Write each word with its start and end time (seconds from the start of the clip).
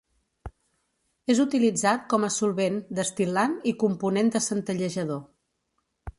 És 1.33 1.41
utilitzat 1.43 2.07
com 2.13 2.25
a 2.29 2.31
solvent, 2.37 2.81
destil·lant, 3.01 3.55
i 3.75 3.75
component 3.85 4.35
de 4.39 4.43
centellejador. 4.49 5.23